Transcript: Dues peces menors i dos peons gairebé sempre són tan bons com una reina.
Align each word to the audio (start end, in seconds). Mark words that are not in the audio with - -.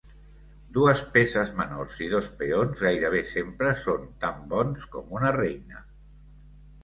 Dues 0.77 1.01
peces 1.17 1.49
menors 1.57 1.99
i 2.05 2.07
dos 2.13 2.29
peons 2.39 2.81
gairebé 2.87 3.21
sempre 3.33 3.73
són 3.83 4.09
tan 4.23 4.41
bons 4.55 4.87
com 4.95 5.13
una 5.19 5.35
reina. 5.39 5.85